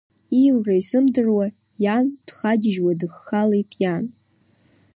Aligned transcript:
Ииура 0.39 0.73
изымдыруа, 0.79 1.47
иан, 1.83 2.05
дхагьежьуа 2.25 2.93
дыххалеит, 2.99 3.69
иан! 3.81 4.05